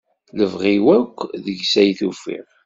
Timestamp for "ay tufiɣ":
1.81-2.47